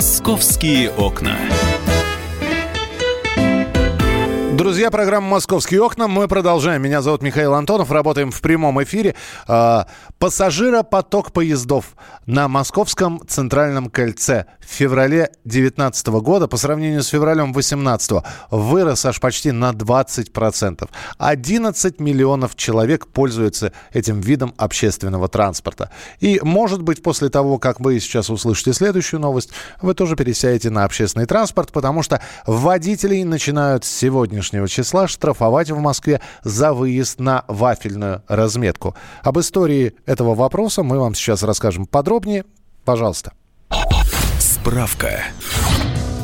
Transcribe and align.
Московские 0.00 0.90
окна. 0.92 1.36
Друзья, 4.60 4.90
программа 4.90 5.26
«Московские 5.26 5.82
окна». 5.82 6.06
Мы 6.06 6.28
продолжаем. 6.28 6.82
Меня 6.82 7.00
зовут 7.00 7.22
Михаил 7.22 7.54
Антонов. 7.54 7.90
Работаем 7.90 8.30
в 8.30 8.42
прямом 8.42 8.82
эфире. 8.82 9.14
А, 9.48 9.86
пассажиропоток 10.18 11.32
поездов 11.32 11.96
на 12.26 12.46
Московском 12.46 13.22
центральном 13.26 13.88
кольце 13.88 14.44
в 14.60 14.66
феврале 14.66 15.30
2019 15.44 16.08
года 16.20 16.46
по 16.46 16.58
сравнению 16.58 17.02
с 17.02 17.08
февралем 17.08 17.52
2018 17.52 18.22
вырос 18.50 19.06
аж 19.06 19.18
почти 19.18 19.50
на 19.50 19.70
20%. 19.70 20.88
11 21.16 21.98
миллионов 21.98 22.54
человек 22.54 23.06
пользуются 23.06 23.72
этим 23.94 24.20
видом 24.20 24.52
общественного 24.58 25.28
транспорта. 25.28 25.90
И, 26.20 26.38
может 26.42 26.82
быть, 26.82 27.02
после 27.02 27.30
того, 27.30 27.56
как 27.58 27.80
вы 27.80 27.98
сейчас 27.98 28.28
услышите 28.28 28.74
следующую 28.74 29.20
новость, 29.20 29.52
вы 29.80 29.94
тоже 29.94 30.16
пересядете 30.16 30.68
на 30.68 30.84
общественный 30.84 31.24
транспорт, 31.24 31.72
потому 31.72 32.02
что 32.02 32.20
водителей 32.46 33.24
начинают 33.24 33.86
с 33.86 33.90
сегодняшнего 34.50 34.68
числа 34.68 35.08
штрафовать 35.08 35.70
в 35.70 35.78
Москве 35.78 36.20
за 36.42 36.72
выезд 36.72 37.20
на 37.20 37.44
вафельную 37.48 38.22
разметку. 38.28 38.94
Об 39.22 39.38
истории 39.38 39.94
этого 40.06 40.34
вопроса 40.34 40.82
мы 40.82 40.98
вам 40.98 41.14
сейчас 41.14 41.42
расскажем 41.42 41.86
подробнее. 41.86 42.44
Пожалуйста. 42.84 43.32
Справка. 44.38 45.24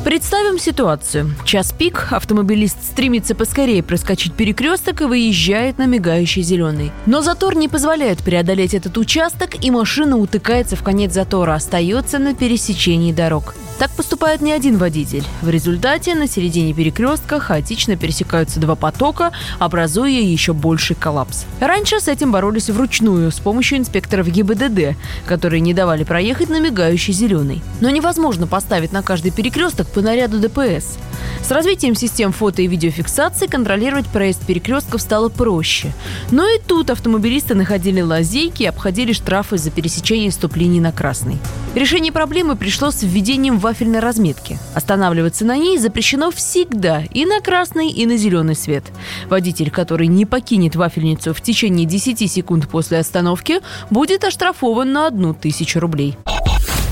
Представим 0.07 0.57
ситуацию. 0.57 1.35
Час 1.43 1.73
пик, 1.77 2.07
автомобилист 2.11 2.81
стремится 2.81 3.35
поскорее 3.35 3.83
проскочить 3.83 4.31
перекресток 4.31 5.01
и 5.01 5.03
выезжает 5.03 5.79
на 5.79 5.85
мигающий 5.85 6.43
зеленый. 6.43 6.93
Но 7.05 7.21
затор 7.21 7.57
не 7.57 7.67
позволяет 7.67 8.19
преодолеть 8.19 8.73
этот 8.73 8.97
участок, 8.97 9.61
и 9.61 9.69
машина 9.69 10.15
утыкается 10.15 10.77
в 10.77 10.81
конец 10.81 11.11
затора, 11.11 11.55
остается 11.55 12.19
на 12.19 12.33
пересечении 12.33 13.11
дорог. 13.11 13.53
Так 13.79 13.91
поступает 13.91 14.41
не 14.41 14.53
один 14.53 14.77
водитель. 14.77 15.23
В 15.41 15.49
результате 15.49 16.15
на 16.15 16.27
середине 16.27 16.73
перекрестка 16.73 17.39
хаотично 17.39 17.95
пересекаются 17.95 18.59
два 18.59 18.75
потока, 18.75 19.31
образуя 19.59 20.09
еще 20.09 20.53
больший 20.53 20.95
коллапс. 20.95 21.45
Раньше 21.59 21.99
с 21.99 22.07
этим 22.07 22.31
боролись 22.31 22.71
вручную 22.71 23.31
с 23.31 23.39
помощью 23.39 23.77
инспекторов 23.77 24.29
ГИБДД, 24.29 24.95
которые 25.27 25.59
не 25.59 25.75
давали 25.75 26.05
проехать 26.05 26.49
на 26.49 26.59
мигающий 26.59 27.13
зеленый. 27.13 27.61
Но 27.79 27.91
невозможно 27.91 28.47
поставить 28.47 28.93
на 28.93 29.03
каждый 29.03 29.31
перекресток 29.31 29.87
по 29.97 30.03
наряду 30.03 30.37
ДПС. 30.37 30.99
С 31.41 31.49
развитием 31.49 31.95
систем 31.95 32.31
фото 32.31 32.61
и 32.61 32.67
видеофиксации 32.67 33.47
контролировать 33.47 34.05
проезд 34.05 34.45
перекрестков 34.45 35.01
стало 35.01 35.29
проще. 35.29 35.91
Но 36.29 36.47
и 36.47 36.59
тут 36.59 36.91
автомобилисты 36.91 37.55
находили 37.55 38.01
лазейки 38.01 38.61
и 38.61 38.67
обходили 38.67 39.11
штрафы 39.11 39.57
за 39.57 39.71
пересечение 39.71 40.29
ступлений 40.29 40.79
на 40.79 40.91
красный. 40.91 41.39
Решение 41.73 42.11
проблемы 42.11 42.55
пришло 42.55 42.91
с 42.91 43.01
введением 43.01 43.57
вафельной 43.57 43.99
разметки. 43.99 44.59
Останавливаться 44.75 45.45
на 45.45 45.57
ней 45.57 45.79
запрещено 45.79 46.29
всегда 46.29 47.01
и 47.11 47.25
на 47.25 47.41
красный, 47.41 47.89
и 47.89 48.05
на 48.05 48.17
зеленый 48.17 48.53
свет. 48.53 48.83
Водитель, 49.29 49.71
который 49.71 50.05
не 50.05 50.27
покинет 50.27 50.75
вафельницу 50.75 51.33
в 51.33 51.41
течение 51.41 51.87
10 51.87 52.31
секунд 52.31 52.69
после 52.69 52.99
остановки, 52.99 53.61
будет 53.89 54.23
оштрафован 54.23 54.91
на 54.91 55.07
одну 55.07 55.33
тысячу 55.33 55.79
рублей. 55.79 56.15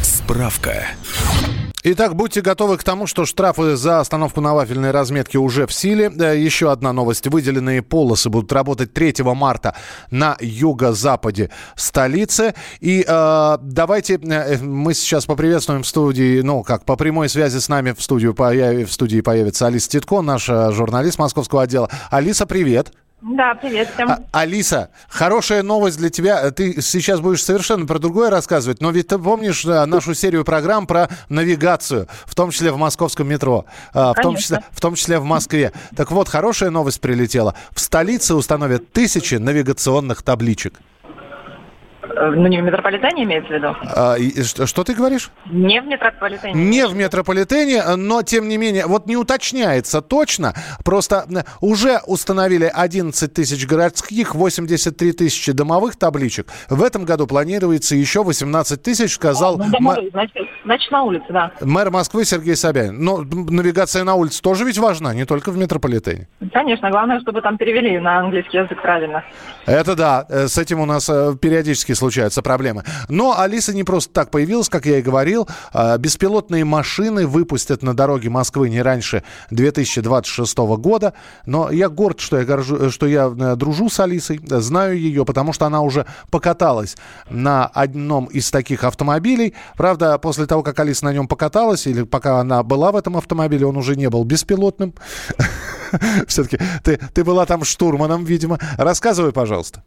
Справка. 0.01 0.87
Итак, 1.87 2.15
будьте 2.15 2.41
готовы 2.41 2.77
к 2.77 2.83
тому, 2.83 3.05
что 3.05 3.25
штрафы 3.25 3.75
за 3.75 3.99
остановку 3.99 4.41
на 4.41 4.55
вафельной 4.55 4.89
разметке 4.89 5.37
уже 5.37 5.67
в 5.67 5.71
силе. 5.71 6.11
Э, 6.19 6.35
еще 6.35 6.71
одна 6.71 6.93
новость. 6.93 7.27
Выделенные 7.27 7.83
полосы 7.83 8.31
будут 8.31 8.51
работать 8.51 8.91
3 8.91 9.17
марта 9.35 9.75
на 10.09 10.35
юго-западе 10.39 11.51
столицы. 11.75 12.55
И 12.79 13.05
э, 13.07 13.57
давайте 13.61 14.15
э, 14.15 14.57
мы 14.57 14.95
сейчас 14.95 15.27
поприветствуем 15.27 15.83
в 15.83 15.87
студии, 15.87 16.41
ну, 16.41 16.63
как 16.63 16.85
по 16.85 16.95
прямой 16.95 17.29
связи 17.29 17.59
с 17.59 17.69
нами 17.69 17.91
в, 17.91 18.01
студию, 18.01 18.33
в 18.35 18.91
студии 18.91 19.21
появится 19.21 19.67
Алиса 19.67 19.87
Титко, 19.87 20.21
наша 20.21 20.71
журналист 20.71 21.19
московского 21.19 21.61
отдела. 21.61 21.91
Алиса, 22.09 22.47
привет. 22.47 22.93
Да, 23.21 23.55
привет 23.55 23.89
всем. 23.93 24.09
А, 24.09 24.19
Алиса, 24.31 24.89
хорошая 25.07 25.63
новость 25.63 25.97
для 25.97 26.09
тебя. 26.09 26.51
Ты 26.51 26.81
сейчас 26.81 27.21
будешь 27.21 27.43
совершенно 27.43 27.85
про 27.85 27.97
другое 27.97 28.29
рассказывать, 28.29 28.81
но 28.81 28.91
ведь 28.91 29.07
ты 29.07 29.17
помнишь 29.17 29.65
э, 29.65 29.85
нашу 29.85 30.13
серию 30.13 30.43
программ 30.43 30.85
про 30.85 31.09
навигацию, 31.29 32.07
в 32.25 32.35
том 32.35 32.51
числе 32.51 32.71
в 32.71 32.77
московском 32.77 33.27
метро, 33.27 33.65
Конечно. 33.93 34.13
в 34.13 34.21
том 34.21 34.35
числе, 34.35 34.63
в 34.71 34.81
том 34.81 34.95
числе 34.95 35.19
в 35.19 35.23
Москве. 35.23 35.71
Так 35.95 36.11
вот, 36.11 36.29
хорошая 36.29 36.69
новость 36.69 37.01
прилетела. 37.01 37.55
В 37.71 37.79
столице 37.79 38.35
установят 38.35 38.91
тысячи 38.91 39.35
навигационных 39.35 40.21
табличек. 40.21 40.79
Э, 42.15 42.31
ну, 42.31 42.47
не 42.47 42.61
в 42.61 42.63
метрополитене 42.63 43.23
имеется 43.23 43.49
в 43.49 43.55
виду? 43.55 43.75
А, 43.95 44.15
и, 44.15 44.43
что, 44.43 44.65
что 44.67 44.83
ты 44.83 44.93
говоришь? 44.93 45.31
Не 45.49 45.81
в 45.81 45.85
метрополитене. 45.85 46.53
Не 46.53 46.87
в 46.87 46.95
метрополитене, 46.95 47.83
но 47.95 48.21
тем 48.21 48.47
не 48.47 48.57
менее, 48.57 48.85
вот 48.85 49.07
не 49.07 49.17
уточняется 49.17 50.01
точно. 50.01 50.53
Просто 50.83 51.25
э, 51.29 51.43
уже 51.61 51.99
установили 52.05 52.71
11 52.73 53.33
тысяч 53.33 53.65
городских, 53.67 54.35
83 54.35 55.11
тысячи 55.13 55.51
домовых 55.51 55.95
табличек. 55.95 56.47
В 56.69 56.83
этом 56.83 57.05
году 57.05 57.27
планируется 57.27 57.95
еще 57.95 58.23
18 58.23 58.81
тысяч, 58.81 59.13
сказал... 59.13 59.55
А, 59.55 59.65
ну, 59.65 59.71
домовые, 59.71 60.09
значит, 60.11 60.47
значит, 60.63 60.91
на 60.91 61.03
улице, 61.03 61.25
да. 61.29 61.51
Мэр 61.61 61.91
Москвы 61.91 62.25
Сергей 62.25 62.55
Собянин. 62.55 63.03
Но 63.03 63.23
навигация 63.23 64.03
на 64.03 64.15
улице 64.15 64.41
тоже 64.41 64.65
ведь 64.65 64.77
важна, 64.77 65.13
не 65.13 65.25
только 65.25 65.51
в 65.51 65.57
метрополитене. 65.57 66.27
Конечно, 66.53 66.89
главное, 66.91 67.19
чтобы 67.21 67.41
там 67.41 67.57
перевели 67.57 67.99
на 67.99 68.19
английский 68.19 68.57
язык 68.57 68.81
правильно. 68.81 69.23
Это 69.65 69.95
да, 69.95 70.25
э, 70.29 70.47
с 70.47 70.57
этим 70.57 70.79
у 70.79 70.85
нас 70.85 71.09
периодически 71.41 71.93
случаются 71.95 72.41
проблемы. 72.41 72.83
Но 73.09 73.37
Алиса 73.37 73.73
не 73.73 73.83
просто 73.83 74.13
так 74.13 74.31
появилась, 74.31 74.69
как 74.69 74.85
я 74.85 74.99
и 74.99 75.01
говорил. 75.01 75.47
А, 75.73 75.97
беспилотные 75.97 76.65
машины 76.65 77.27
выпустят 77.27 77.83
на 77.83 77.95
дороге 77.95 78.29
Москвы 78.29 78.69
не 78.69 78.81
раньше 78.81 79.23
2026 79.51 80.57
года. 80.57 81.13
Но 81.45 81.71
я 81.71 81.89
горд, 81.89 82.19
что 82.19 82.37
я, 82.37 82.45
горжу, 82.45 82.89
что 82.91 83.07
я 83.07 83.33
э, 83.37 83.55
дружу 83.55 83.89
с 83.89 83.99
Алисой, 83.99 84.39
знаю 84.45 84.97
ее, 84.97 85.25
потому 85.25 85.53
что 85.53 85.65
она 85.65 85.81
уже 85.81 86.05
покаталась 86.29 86.95
на 87.29 87.65
одном 87.65 88.25
из 88.25 88.51
таких 88.51 88.83
автомобилей. 88.83 89.53
Правда, 89.77 90.17
после 90.17 90.45
того, 90.45 90.63
как 90.63 90.79
Алиса 90.79 91.05
на 91.05 91.13
нем 91.13 91.27
покаталась, 91.27 91.87
или 91.87 92.03
пока 92.03 92.39
она 92.39 92.63
была 92.63 92.91
в 92.91 92.95
этом 92.95 93.17
автомобиле, 93.17 93.65
он 93.65 93.77
уже 93.77 93.95
не 93.95 94.09
был 94.09 94.23
беспилотным. 94.23 94.93
Все-таки 96.27 96.59
ты, 96.83 96.97
ты 97.13 97.23
была 97.23 97.45
там 97.45 97.63
штурманом, 97.63 98.25
видимо. 98.25 98.59
Рассказывай, 98.77 99.31
пожалуйста. 99.31 99.83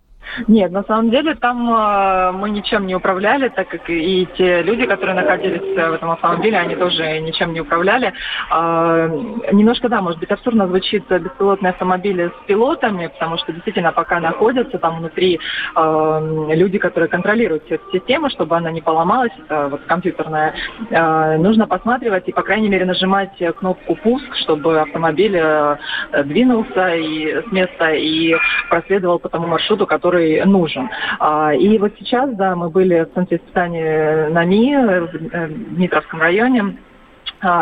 Нет, 0.47 0.71
на 0.73 0.83
самом 0.85 1.11
деле 1.11 1.35
там 1.35 1.71
э, 1.71 2.33
мы 2.33 2.51
ничем 2.51 2.87
не 2.87 2.95
управляли, 2.95 3.49
так 3.49 3.69
как 3.69 3.89
и 3.91 4.27
те 4.37 4.63
люди, 4.63 4.87
которые 4.87 5.15
находились 5.15 5.61
в 5.61 5.93
этом 5.93 6.11
автомобиле, 6.11 6.59
они 6.59 6.75
тоже 6.77 7.21
ничем 7.21 7.53
не 7.53 7.61
управляли. 7.61 8.13
Э, 8.53 9.09
немножко, 9.53 9.89
да, 9.89 10.01
может 10.01 10.21
быть, 10.21 10.31
абсурдно 10.31 10.67
звучит 10.67 11.05
беспилотные 11.09 11.71
автомобили 11.71 12.29
с 12.29 12.47
пилотами, 12.47 13.09
потому 13.09 13.39
что 13.39 13.53
действительно 13.53 13.93
пока 13.93 14.21
находятся 14.21 14.79
там 14.79 14.99
внутри 14.99 15.39
э, 15.77 16.47
люди, 16.55 16.79
которые 16.79 17.09
контролируют 17.09 17.65
всю 17.65 17.75
эту 17.75 17.91
систему, 17.93 18.31
чтобы 18.31 18.57
она 18.57 18.71
не 18.71 18.81
поломалась, 18.81 19.33
это 19.45 19.69
вот 19.69 19.83
компьютерная, 19.87 20.55
э, 20.91 21.37
нужно 21.39 21.67
посматривать 21.67 22.29
и, 22.29 22.33
по 22.33 22.43
крайней 22.43 22.69
мере, 22.69 22.85
нажимать 22.85 23.33
кнопку 23.59 23.95
«Пуск», 23.97 24.35
чтобы 24.37 24.81
автомобиль 24.81 25.37
э, 25.37 25.77
двинулся 26.25 26.95
и, 26.95 27.43
с 27.43 27.53
места 27.53 27.93
и 27.93 28.35
проследовал 28.69 29.19
по 29.19 29.29
тому 29.29 29.47
маршруту, 29.47 29.87
который 29.87 30.18
который 30.19 30.45
нужен. 30.45 30.91
А, 31.19 31.55
и 31.55 31.79
вот 31.79 31.93
сейчас, 31.99 32.35
да, 32.35 32.57
мы 32.57 32.71
были 32.71 33.05
в 33.05 33.15
центре 33.15 33.39
испытаний 33.39 34.31
на 34.33 34.45
НИИ 34.45 34.77
в 34.77 35.35
э, 35.35 35.49
Дмитровском 35.49 36.21
районе, 36.21 36.77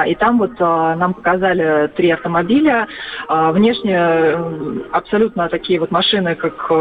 и 0.07 0.15
там 0.15 0.39
вот 0.39 0.53
а, 0.59 0.95
нам 0.97 1.15
показали 1.15 1.89
три 1.89 2.11
автомобиля. 2.11 2.87
А, 3.29 3.53
внешне 3.53 3.99
абсолютно 4.93 5.49
такие 5.49 5.81
вот 5.81 5.91
машины, 5.91 6.35
как 6.35 6.73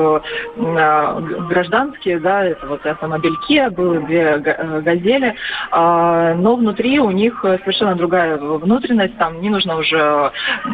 гражданские, 0.56 2.20
да, 2.20 2.44
это 2.44 2.66
вот 2.68 2.86
автомобиль 2.86 3.34
Kia, 3.48 3.70
было 3.70 4.00
две 4.00 4.38
газели, 4.38 5.36
но 5.72 6.56
внутри 6.56 7.00
у 7.00 7.12
них 7.12 7.40
совершенно 7.42 7.96
другая 7.96 8.38
внутренность, 8.38 9.18
там 9.18 9.42
не 9.42 9.50
нужно 9.50 9.78
уже, 9.78 10.32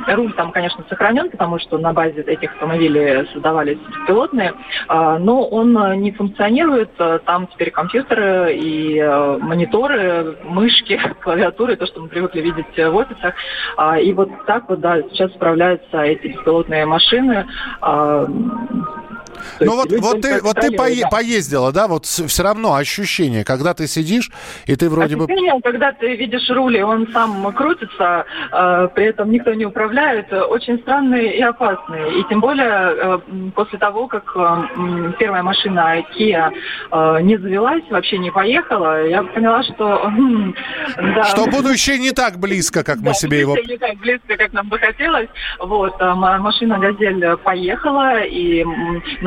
руль 0.07 0.33
там, 0.33 0.51
конечно, 0.51 0.83
сохранен, 0.89 1.29
потому 1.29 1.59
что 1.59 1.77
на 1.77 1.93
базе 1.93 2.21
этих 2.21 2.51
автомобилей 2.53 3.27
создавались 3.33 3.79
пилотные, 4.07 4.53
но 4.87 5.47
он 5.47 6.01
не 6.01 6.11
функционирует, 6.11 6.91
там 7.25 7.47
теперь 7.47 7.71
компьютеры 7.71 8.55
и 8.55 9.01
мониторы, 9.39 10.37
мышки, 10.43 10.99
клавиатуры, 11.21 11.75
то, 11.75 11.85
что 11.85 12.01
мы 12.01 12.09
привыкли 12.11 12.41
видеть 12.41 12.77
в 12.77 12.95
офисах. 12.95 13.33
А, 13.77 13.99
и 13.99 14.13
вот 14.13 14.29
так 14.45 14.69
вот, 14.69 14.79
да, 14.81 15.01
сейчас 15.03 15.31
справляются 15.33 16.01
эти 16.01 16.27
беспилотные 16.27 16.85
машины. 16.85 17.47
Ну 19.59 19.75
вот, 19.75 19.91
вот 19.91 20.21
ты, 20.21 20.41
вот 20.41 20.55
ты 20.59 20.69
пое- 20.75 21.09
поездила, 21.09 21.71
да, 21.71 21.87
вот 21.87 22.05
все 22.05 22.43
равно 22.43 22.75
ощущение, 22.75 23.43
когда 23.43 23.73
ты 23.73 23.87
сидишь, 23.87 24.31
и 24.65 24.75
ты 24.75 24.89
вроде 24.89 25.15
ощущение, 25.15 25.53
бы... 25.55 25.61
когда 25.61 25.91
ты 25.91 26.15
видишь 26.15 26.49
руль, 26.49 26.77
и 26.77 26.81
он 26.81 27.07
сам 27.13 27.51
крутится, 27.53 28.25
э, 28.51 28.87
при 28.95 29.05
этом 29.05 29.31
никто 29.31 29.53
не 29.53 29.65
управляет, 29.65 30.31
очень 30.33 30.79
странные 30.79 31.37
и 31.37 31.41
опасные. 31.41 32.19
И 32.19 32.23
тем 32.29 32.39
более 32.39 32.67
э, 32.67 33.19
после 33.55 33.79
того, 33.79 34.07
как 34.07 34.31
э, 34.35 35.13
первая 35.19 35.43
машина 35.43 36.03
Kia 36.15 36.51
э, 36.91 37.21
не 37.21 37.37
завелась, 37.37 37.83
вообще 37.89 38.17
не 38.17 38.31
поехала, 38.31 39.07
я 39.07 39.23
поняла, 39.23 39.63
что... 39.63 40.11
Э, 40.97 41.13
да, 41.15 41.23
что 41.25 41.45
будущее 41.47 41.97
не 41.99 42.11
так 42.11 42.37
близко, 42.37 42.83
как 42.83 42.97
мы 42.97 43.05
да, 43.05 43.13
себе 43.13 43.39
его... 43.39 43.55
не 43.57 43.77
так 43.77 43.97
близко, 43.97 44.37
как 44.37 44.53
нам 44.53 44.67
бы 44.67 44.77
хотелось. 44.79 45.29
Вот, 45.59 45.95
э, 45.99 46.13
машина 46.13 46.79
«Газель» 46.79 47.37
поехала, 47.43 48.21
и 48.23 48.63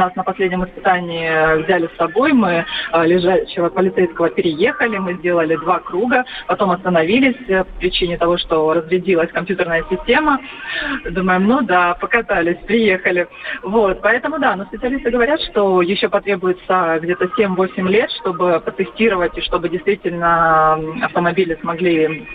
нас 0.05 0.17
на 0.17 0.25
последнем 0.25 0.65
испытании 0.65 1.63
взяли 1.63 1.89
с 1.93 1.97
собой. 1.97 2.33
Мы 2.33 2.65
э, 2.93 3.07
лежачего 3.07 3.69
полицейского 3.69 4.31
переехали, 4.31 4.99
мы 4.99 5.15
сделали 5.15 5.57
два 5.57 5.81
круга, 5.81 6.25
потом 6.47 6.71
остановились 6.71 7.37
э, 7.49 7.65
по 7.65 7.79
причине 7.79 8.19
того, 8.19 8.37
что 8.39 8.73
разрядилась 8.73 9.31
компьютерная 9.33 9.85
система. 9.91 10.41
Думаем, 11.11 11.47
ну 11.47 11.63
да, 11.63 11.95
покатались, 11.95 12.59
приехали. 12.67 13.27
Вот, 13.63 14.01
поэтому 14.03 14.39
да, 14.39 14.57
но 14.57 14.65
специалисты 14.67 15.11
говорят, 15.11 15.41
что 15.41 15.83
еще 15.83 16.09
потребуется 16.09 16.99
где-то 17.01 17.27
7-8 17.39 17.89
лет, 17.89 18.11
чтобы 18.21 18.61
потестировать 18.65 19.37
и 19.39 19.43
чтобы 19.43 19.69
действительно 19.69 20.75
автомобили 21.03 21.59
смогли 21.61 22.27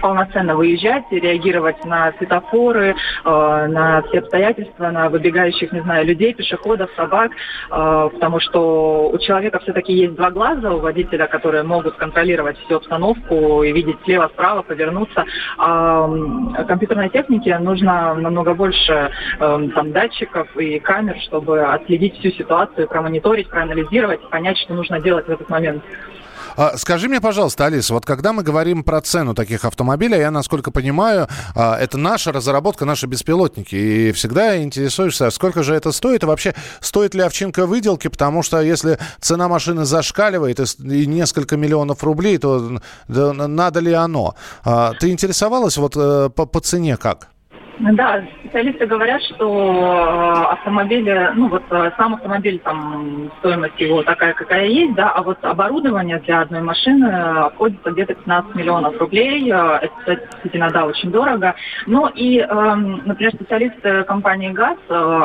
полноценно 0.00 0.54
выезжать 0.54 1.04
и 1.10 1.20
реагировать 1.20 1.84
на 1.84 2.12
светофоры, 2.18 2.94
э, 3.24 3.66
на 3.68 4.02
все 4.02 4.18
обстоятельства, 4.18 4.90
на 4.90 5.08
выбегающих, 5.08 5.72
не 5.72 5.80
знаю, 5.80 6.06
людей, 6.06 6.34
пешеходов, 6.34 6.90
собак, 6.96 7.32
э, 7.32 8.08
потому 8.12 8.40
что 8.40 9.10
у 9.12 9.18
человека 9.18 9.58
все-таки 9.60 9.92
есть 9.92 10.14
два 10.14 10.30
глаза 10.30 10.72
у 10.72 10.80
водителя, 10.80 11.26
которые 11.26 11.62
могут 11.62 11.96
контролировать 11.96 12.58
всю 12.58 12.76
обстановку 12.76 13.62
и 13.62 13.72
видеть 13.72 13.96
слева, 14.04 14.28
справа, 14.32 14.62
повернуться. 14.62 15.24
А 15.58 16.08
компьютерной 16.66 17.08
технике 17.10 17.58
нужно 17.58 18.14
намного 18.14 18.54
больше 18.54 19.10
э, 19.38 19.68
там, 19.74 19.92
датчиков 19.92 20.56
и 20.56 20.78
камер, 20.78 21.16
чтобы 21.20 21.62
отследить 21.62 22.18
всю 22.18 22.30
ситуацию, 22.30 22.88
промониторить, 22.88 23.48
проанализировать 23.48 24.20
понять, 24.30 24.58
что 24.58 24.74
нужно 24.74 25.00
делать 25.00 25.26
в 25.26 25.30
этот 25.30 25.48
момент. 25.48 25.82
А, 26.56 26.76
скажи 26.76 27.08
мне, 27.08 27.20
пожалуйста, 27.20 27.66
Алиса, 27.66 27.94
вот 27.94 28.04
когда 28.04 28.32
мы 28.32 28.42
говорим 28.42 28.84
про 28.84 29.00
цену 29.00 29.34
таких 29.34 29.64
автомобилей, 29.64 30.18
я, 30.18 30.30
насколько 30.30 30.70
понимаю, 30.70 31.28
а, 31.54 31.76
это 31.76 31.98
наша 31.98 32.32
разработка, 32.32 32.84
наши 32.84 33.06
беспилотники. 33.06 33.74
И 33.74 34.12
всегда 34.12 34.62
интересуешься, 34.62 35.30
сколько 35.30 35.62
же 35.62 35.74
это 35.74 35.92
стоит, 35.92 36.22
и 36.22 36.26
вообще 36.26 36.54
стоит 36.80 37.14
ли 37.14 37.22
овчинка 37.22 37.66
выделки, 37.66 38.08
потому 38.08 38.42
что 38.42 38.60
если 38.60 38.98
цена 39.20 39.48
машины 39.48 39.84
зашкаливает 39.84 40.60
и 40.60 41.06
несколько 41.06 41.56
миллионов 41.56 42.04
рублей, 42.04 42.38
то 42.38 42.80
надо 43.08 43.80
ли 43.80 43.92
оно? 43.92 44.34
А, 44.64 44.94
ты 44.94 45.10
интересовалась 45.10 45.76
вот 45.76 45.94
э, 45.96 46.30
по, 46.34 46.46
по 46.46 46.60
цене 46.60 46.96
как? 46.96 47.28
Да, 47.78 48.22
специалисты 48.40 48.86
говорят, 48.86 49.22
что 49.22 49.44
э, 49.44 50.52
автомобили, 50.52 51.30
ну 51.34 51.48
вот 51.48 51.62
э, 51.70 51.90
сам 51.98 52.14
автомобиль, 52.14 52.58
там 52.60 53.30
стоимость 53.38 53.78
его 53.78 54.02
такая, 54.02 54.32
какая 54.32 54.66
есть, 54.66 54.94
да, 54.94 55.10
а 55.10 55.22
вот 55.22 55.44
оборудование 55.44 56.18
для 56.20 56.40
одной 56.40 56.62
машины 56.62 57.04
обходится 57.04 57.90
где-то 57.90 58.14
15 58.14 58.54
миллионов 58.54 58.98
рублей. 58.98 59.50
Э, 59.52 59.80
это 59.82 60.16
действительно, 60.32 60.70
да, 60.70 60.86
очень 60.86 61.10
дорого. 61.10 61.54
Ну 61.86 62.08
и, 62.08 62.38
эм, 62.38 63.02
например, 63.04 63.32
специалисты 63.34 64.04
компании 64.04 64.52
ГАЗ, 64.52 64.78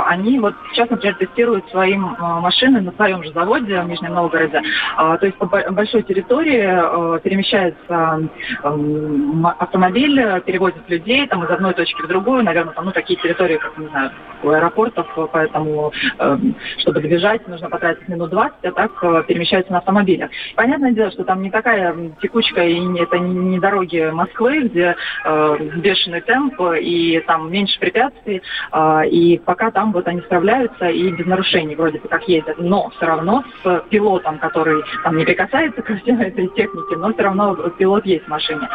они 0.07 0.39
вот 0.39 0.53
сейчас, 0.71 0.89
например, 0.89 1.15
тестируют 1.15 1.69
свои 1.69 1.95
машины 1.95 2.81
на 2.81 2.91
своем 2.93 3.23
же 3.23 3.31
заводе 3.31 3.79
в 3.79 3.87
Нижнем 3.87 4.13
Новгороде. 4.13 4.61
То 4.97 5.19
есть 5.21 5.37
по 5.37 5.45
большой 5.45 6.03
территории 6.03 7.19
перемещается 7.19 8.29
эм, 8.63 9.47
автомобиль, 9.57 10.41
перевозит 10.45 10.89
людей 10.89 11.27
там 11.27 11.43
из 11.45 11.49
одной 11.49 11.73
точки 11.73 12.01
в 12.01 12.07
другую, 12.07 12.40
Москвы, 12.41 12.43
наверное, 12.43 12.73
там, 12.73 12.85
ну, 12.85 12.91
такие 12.91 13.19
территории, 13.19 13.57
как, 13.57 13.77
не 13.77 13.87
знаю, 13.87 14.11
у 14.43 14.49
аэропортов, 14.49 15.07
поэтому, 15.31 15.91
э, 16.19 16.37
чтобы 16.79 17.01
добежать, 17.01 17.47
нужно 17.47 17.69
потратить 17.69 18.07
минут 18.09 18.29
20, 18.31 18.65
а 18.65 18.71
так 18.71 18.91
э, 19.03 19.23
перемещаются 19.27 19.71
на 19.71 19.79
автомобилях. 19.79 20.29
Понятное 20.55 20.91
дело, 20.91 21.11
что 21.11 21.23
там 21.23 21.41
не 21.41 21.51
такая 21.51 21.95
текучка, 22.21 22.63
и 22.63 22.99
это 22.99 23.19
не 23.19 23.59
дороги 23.59 24.09
Москвы, 24.11 24.61
где 24.63 24.95
э, 25.25 25.57
бешеный 25.77 26.21
темп, 26.21 26.59
и 26.81 27.23
там 27.27 27.51
меньше 27.51 27.79
препятствий, 27.79 28.41
э, 28.71 29.07
и 29.09 29.37
пока 29.39 29.71
там 29.71 29.91
вот 29.91 30.07
они 30.07 30.21
справляются 30.21 30.87
и 30.87 31.11
без 31.11 31.25
нарушений 31.25 31.75
вроде 31.75 31.99
бы 31.99 32.07
как 32.07 32.27
ездят, 32.27 32.57
но 32.57 32.89
все 32.97 33.05
равно 33.05 33.43
с 33.63 33.83
пилотом, 33.89 34.39
который 34.39 34.81
там 35.03 35.17
не 35.17 35.25
прикасается 35.25 35.81
ко 35.81 35.95
всей 35.97 36.15
этой 36.15 36.47
технике, 36.47 36.97
но 36.97 37.13
все 37.13 37.23
равно 37.23 37.55
пилот 37.77 38.05
есть 38.05 38.25
в 38.25 38.29
машине. 38.29 38.67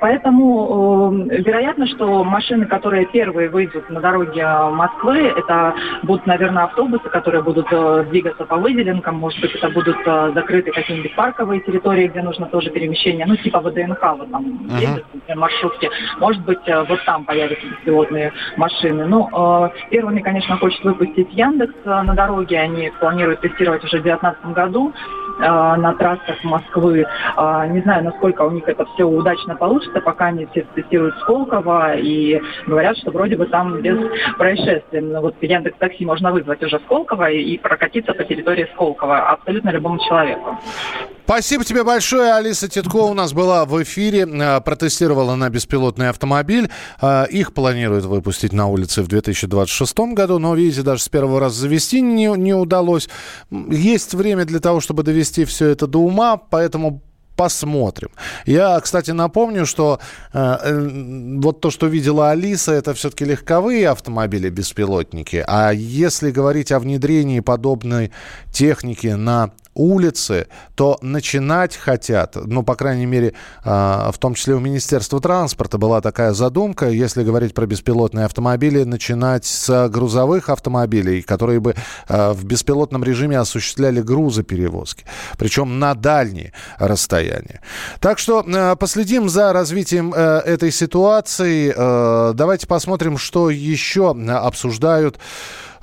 Поэтому 0.00 1.26
вероятно, 1.28 1.86
что 1.86 2.22
машины, 2.24 2.66
которые 2.66 2.83
которые 2.84 3.06
первые 3.06 3.48
выйдут 3.48 3.88
на 3.88 3.98
дороги 3.98 4.40
э, 4.40 4.70
Москвы, 4.70 5.32
это 5.34 5.74
будут, 6.02 6.26
наверное, 6.26 6.64
автобусы, 6.64 7.08
которые 7.08 7.42
будут 7.42 7.66
э, 7.70 8.04
двигаться 8.10 8.44
по 8.44 8.56
выделенкам, 8.56 9.16
может 9.16 9.40
быть, 9.40 9.54
это 9.54 9.70
будут 9.70 9.96
э, 10.04 10.32
закрыты 10.34 10.70
какие-нибудь 10.70 11.14
парковые 11.14 11.62
территории, 11.62 12.08
где 12.08 12.20
нужно 12.20 12.44
тоже 12.44 12.68
перемещение, 12.68 13.24
ну, 13.24 13.36
типа 13.36 13.60
ВДНХ, 13.60 14.02
вот 14.18 14.30
там 14.30 14.44
uh-huh. 14.44 14.80
ездят, 14.80 15.06
например, 15.14 15.38
маршрутки. 15.38 15.88
Может 16.18 16.44
быть, 16.44 16.58
вот 16.66 17.02
там 17.06 17.24
появятся 17.24 17.66
беспилотные 17.66 18.34
машины. 18.58 19.06
Ну, 19.06 19.70
первыми, 19.88 20.20
конечно, 20.20 20.58
хочет 20.58 20.84
выпустить 20.84 21.32
Яндекс 21.32 21.74
на 21.86 22.14
дороге, 22.14 22.60
они 22.60 22.92
планируют 23.00 23.40
тестировать 23.40 23.82
уже 23.82 23.98
в 24.00 24.02
2019 24.02 24.44
году 24.52 24.92
на 25.38 25.94
трассах 25.94 26.44
Москвы. 26.44 27.04
Не 27.38 27.80
знаю, 27.80 28.04
насколько 28.04 28.42
у 28.42 28.50
них 28.52 28.68
это 28.68 28.84
все 28.94 29.04
удачно 29.04 29.56
получится, 29.56 30.00
пока 30.00 30.26
они 30.26 30.46
все 30.46 30.64
тестируют 30.74 31.16
Сколково 31.20 31.96
и 31.96 32.40
говорят, 32.74 32.98
что 32.98 33.12
вроде 33.12 33.36
бы 33.36 33.46
там 33.46 33.80
без 33.80 33.96
происшествий. 34.36 35.00
Но 35.00 35.14
ну, 35.14 35.20
вот 35.22 35.36
Яндекс 35.40 35.78
Такси 35.78 36.04
можно 36.04 36.32
вызвать 36.32 36.62
уже 36.62 36.80
Сколково 36.80 37.30
и 37.30 37.56
прокатиться 37.58 38.12
по 38.12 38.24
территории 38.24 38.68
Сколково 38.74 39.30
абсолютно 39.30 39.70
любому 39.70 39.98
человеку. 40.00 40.58
Спасибо 41.24 41.64
тебе 41.64 41.84
большое. 41.84 42.34
Алиса 42.34 42.68
Титко 42.68 42.96
у 42.96 43.14
нас 43.14 43.32
была 43.32 43.64
в 43.64 43.82
эфире, 43.82 44.26
э, 44.26 44.60
протестировала 44.60 45.36
на 45.36 45.48
беспилотный 45.48 46.10
автомобиль. 46.10 46.68
Э, 47.00 47.26
их 47.30 47.54
планируют 47.54 48.04
выпустить 48.04 48.52
на 48.52 48.66
улице 48.66 49.02
в 49.02 49.08
2026 49.08 50.14
году, 50.14 50.38
но, 50.38 50.54
видите, 50.54 50.82
даже 50.82 51.02
с 51.02 51.08
первого 51.08 51.40
раза 51.40 51.60
завести 51.60 52.02
не, 52.02 52.26
не 52.26 52.54
удалось. 52.54 53.08
Есть 53.50 54.14
время 54.14 54.44
для 54.44 54.58
того, 54.58 54.80
чтобы 54.80 55.02
довести 55.02 55.44
все 55.44 55.68
это 55.68 55.86
до 55.86 55.98
ума, 55.98 56.36
поэтому 56.36 57.02
посмотрим. 57.36 58.10
Я, 58.46 58.78
кстати, 58.80 59.10
напомню, 59.10 59.66
что 59.66 60.00
э, 60.32 61.38
вот 61.40 61.60
то, 61.60 61.70
что 61.70 61.86
видела 61.86 62.30
Алиса, 62.30 62.72
это 62.72 62.94
все-таки 62.94 63.24
легковые 63.24 63.88
автомобили, 63.88 64.50
беспилотники. 64.50 65.44
А 65.46 65.70
если 65.70 66.30
говорить 66.30 66.72
о 66.72 66.78
внедрении 66.78 67.40
подобной 67.40 68.12
техники 68.52 69.08
на 69.08 69.50
улицы, 69.74 70.46
то 70.74 70.98
начинать 71.02 71.76
хотят, 71.76 72.36
ну, 72.36 72.62
по 72.62 72.74
крайней 72.74 73.06
мере, 73.06 73.34
а, 73.64 74.10
в 74.12 74.18
том 74.18 74.34
числе 74.34 74.54
у 74.54 74.60
Министерства 74.60 75.20
транспорта 75.20 75.78
была 75.78 76.00
такая 76.00 76.32
задумка, 76.32 76.88
если 76.88 77.22
говорить 77.22 77.54
про 77.54 77.66
беспилотные 77.66 78.26
автомобили, 78.26 78.84
начинать 78.84 79.44
с 79.44 79.88
грузовых 79.88 80.48
автомобилей, 80.48 81.22
которые 81.22 81.60
бы 81.60 81.74
а, 82.08 82.32
в 82.32 82.44
беспилотном 82.44 83.04
режиме 83.04 83.38
осуществляли 83.38 84.00
грузоперевозки, 84.00 85.04
причем 85.38 85.78
на 85.78 85.94
дальние 85.94 86.52
расстояния. 86.78 87.60
Так 88.00 88.18
что 88.18 88.44
а, 88.46 88.76
последим 88.76 89.28
за 89.28 89.52
развитием 89.52 90.12
э, 90.14 90.40
этой 90.44 90.70
ситуации. 90.70 91.72
Э, 91.74 92.32
давайте 92.34 92.66
посмотрим, 92.66 93.18
что 93.18 93.50
еще 93.50 94.10
обсуждают 94.10 95.18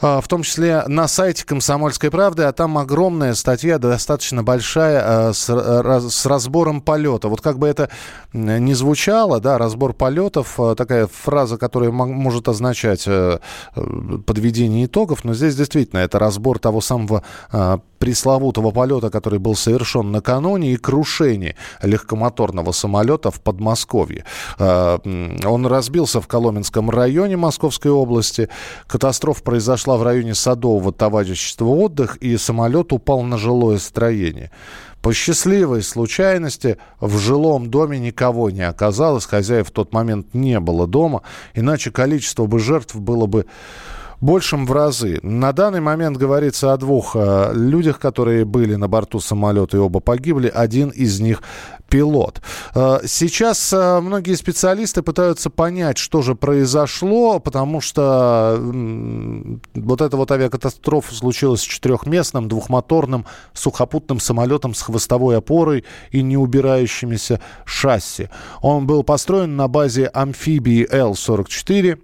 в 0.01 0.27
том 0.27 0.41
числе 0.41 0.83
на 0.87 1.07
сайте 1.07 1.45
«Комсомольской 1.45 2.09
правды», 2.09 2.43
а 2.43 2.51
там 2.51 2.77
огромная 2.77 3.35
статья, 3.35 3.77
достаточно 3.77 4.43
большая, 4.43 5.01
а, 5.03 5.33
с, 5.33 5.47
с 5.47 6.25
разбором 6.25 6.81
полета. 6.81 7.27
Вот 7.27 7.41
как 7.41 7.59
бы 7.59 7.67
это 7.67 7.89
ни 8.33 8.73
звучало, 8.73 9.39
да, 9.39 9.59
разбор 9.59 9.93
полетов, 9.93 10.59
а, 10.59 10.73
такая 10.73 11.07
фраза, 11.07 11.57
которая 11.57 11.91
может 11.91 12.47
означать 12.47 13.03
э, 13.05 13.39
подведение 14.25 14.85
итогов, 14.85 15.23
но 15.23 15.33
здесь 15.33 15.55
действительно 15.55 15.99
это 15.99 16.17
разбор 16.17 16.57
того 16.57 16.81
самого 16.81 17.23
пресловутого 17.99 18.71
полета, 18.71 19.11
который 19.11 19.37
был 19.37 19.55
совершен 19.55 20.11
накануне, 20.11 20.73
и 20.73 20.77
крушение 20.77 21.55
легкомоторного 21.83 22.71
самолета 22.71 23.29
в 23.29 23.39
Подмосковье. 23.41 24.25
Он 24.57 25.65
разбился 25.67 26.19
в 26.19 26.27
Коломенском 26.27 26.89
районе 26.89 27.37
Московской 27.37 27.91
области. 27.91 28.49
Катастрофа 28.87 29.43
произошла 29.43 29.90
произошла 29.91 29.97
в 29.97 30.03
районе 30.03 30.35
Садового 30.35 30.91
товарищества 30.91 31.65
«Отдых», 31.65 32.17
и 32.17 32.37
самолет 32.37 32.93
упал 32.93 33.23
на 33.23 33.37
жилое 33.37 33.77
строение. 33.77 34.51
По 35.01 35.13
счастливой 35.13 35.81
случайности 35.81 36.77
в 36.99 37.17
жилом 37.17 37.69
доме 37.69 37.99
никого 37.99 38.51
не 38.51 38.67
оказалось, 38.67 39.25
хозяев 39.25 39.67
в 39.67 39.71
тот 39.71 39.93
момент 39.93 40.33
не 40.33 40.59
было 40.59 40.87
дома, 40.87 41.21
иначе 41.55 41.91
количество 41.91 42.45
бы 42.45 42.59
жертв 42.59 42.95
было 42.95 43.25
бы 43.25 43.45
большим 44.21 44.65
в 44.65 44.71
разы. 44.71 45.19
На 45.23 45.51
данный 45.51 45.81
момент 45.81 46.15
говорится 46.17 46.71
о 46.71 46.77
двух 46.77 47.15
э, 47.15 47.51
людях, 47.53 47.99
которые 47.99 48.45
были 48.45 48.75
на 48.75 48.87
борту 48.87 49.19
самолета 49.19 49.77
и 49.77 49.79
оба 49.79 49.99
погибли. 49.99 50.47
Один 50.47 50.89
из 50.89 51.19
них 51.19 51.41
пилот. 51.89 52.41
Э, 52.75 52.99
сейчас 53.05 53.73
э, 53.73 53.99
многие 53.99 54.35
специалисты 54.35 55.01
пытаются 55.01 55.49
понять, 55.49 55.97
что 55.97 56.21
же 56.21 56.35
произошло, 56.35 57.39
потому 57.39 57.81
что 57.81 58.61
вот 59.73 60.01
эта 60.01 60.17
вот 60.17 60.31
авиакатастрофа 60.31 61.13
случилась 61.15 61.61
с 61.61 61.65
четырехместным 61.65 62.47
двухмоторным 62.47 63.25
сухопутным 63.53 64.19
самолетом 64.19 64.75
с 64.75 64.81
хвостовой 64.83 65.37
опорой 65.37 65.83
и 66.11 66.21
неубирающимися 66.21 67.41
шасси. 67.65 68.29
Он 68.61 68.85
был 68.85 69.03
построен 69.03 69.55
на 69.55 69.67
базе 69.67 70.05
амфибии 70.13 70.87
Л-44 70.89 71.97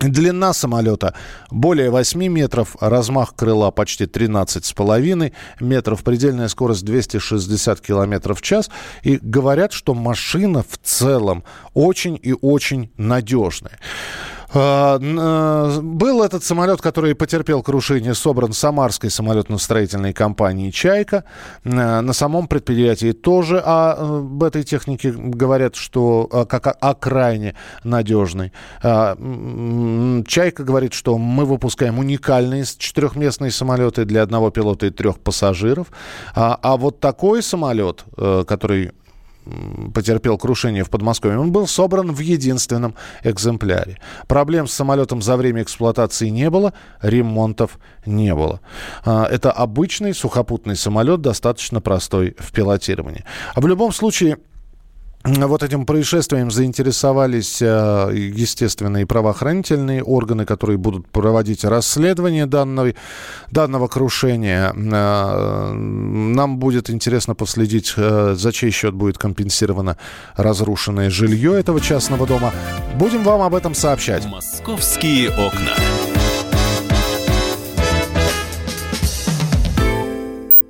Длина 0.00 0.52
самолета 0.52 1.14
более 1.50 1.90
8 1.90 2.26
метров, 2.28 2.76
размах 2.80 3.34
крыла 3.34 3.72
почти 3.72 4.04
13,5 4.04 5.32
метров, 5.58 6.04
предельная 6.04 6.46
скорость 6.48 6.84
260 6.84 7.80
километров 7.80 8.38
в 8.38 8.42
час. 8.42 8.70
И 9.02 9.18
говорят, 9.20 9.72
что 9.72 9.94
машина 9.94 10.62
в 10.62 10.78
целом 10.82 11.42
очень 11.74 12.18
и 12.22 12.32
очень 12.32 12.92
надежная. 12.96 13.78
А, 14.54 14.98
э, 14.98 15.80
был 15.80 16.22
этот 16.22 16.42
самолет, 16.42 16.80
который 16.80 17.14
потерпел 17.14 17.62
крушение, 17.62 18.14
собран 18.14 18.52
Самарской 18.52 19.10
самолетно-строительной 19.10 20.12
компанией 20.12 20.72
«Чайка». 20.72 21.24
Э, 21.64 22.00
на 22.00 22.12
самом 22.12 22.48
предприятии 22.48 23.12
тоже 23.12 23.58
об 23.60 24.42
этой 24.42 24.62
технике 24.64 25.12
говорят, 25.12 25.76
что 25.76 26.28
э, 26.32 26.44
как 26.46 26.76
о 26.80 26.94
крайне 26.94 27.54
надежной. 27.84 28.52
А, 28.82 29.16
«Чайка» 30.26 30.64
говорит, 30.64 30.94
что 30.94 31.18
мы 31.18 31.44
выпускаем 31.44 31.98
уникальные 31.98 32.64
четырехместные 32.64 33.50
самолеты 33.50 34.04
для 34.04 34.22
одного 34.22 34.50
пилота 34.50 34.86
и 34.86 34.90
трех 34.90 35.18
пассажиров. 35.18 35.88
А, 36.34 36.58
а 36.62 36.76
вот 36.76 37.00
такой 37.00 37.42
самолет, 37.42 38.04
который 38.16 38.92
потерпел 39.94 40.38
крушение 40.38 40.84
в 40.84 40.90
Подмосковье, 40.90 41.38
он 41.38 41.52
был 41.52 41.66
собран 41.66 42.12
в 42.12 42.18
единственном 42.20 42.94
экземпляре. 43.22 43.98
Проблем 44.26 44.66
с 44.66 44.72
самолетом 44.72 45.22
за 45.22 45.36
время 45.36 45.62
эксплуатации 45.62 46.28
не 46.28 46.50
было, 46.50 46.72
ремонтов 47.02 47.78
не 48.06 48.34
было. 48.34 48.60
А, 49.04 49.26
это 49.26 49.50
обычный 49.50 50.14
сухопутный 50.14 50.76
самолет, 50.76 51.20
достаточно 51.20 51.80
простой 51.80 52.36
в 52.38 52.52
пилотировании. 52.52 53.24
А 53.54 53.60
в 53.60 53.66
любом 53.66 53.92
случае, 53.92 54.38
вот 55.24 55.62
этим 55.62 55.84
происшествием 55.84 56.50
заинтересовались, 56.50 57.60
э, 57.60 58.10
естественно, 58.14 58.98
и 58.98 59.04
правоохранительные 59.04 60.02
органы, 60.02 60.44
которые 60.44 60.78
будут 60.78 61.08
проводить 61.08 61.64
расследование 61.64 62.46
данного, 62.46 62.94
данного 63.50 63.88
крушения. 63.88 64.72
Э, 64.72 65.72
нам 65.72 66.58
будет 66.58 66.88
интересно 66.90 67.34
последить, 67.34 67.94
э, 67.96 68.34
за 68.36 68.52
чей 68.52 68.70
счет 68.70 68.94
будет 68.94 69.18
компенсировано 69.18 69.96
разрушенное 70.36 71.10
жилье 71.10 71.58
этого 71.58 71.80
частного 71.80 72.26
дома. 72.26 72.52
Будем 72.94 73.22
вам 73.24 73.42
об 73.42 73.54
этом 73.54 73.74
сообщать. 73.74 74.24
Московские 74.26 75.30
окна. 75.30 75.74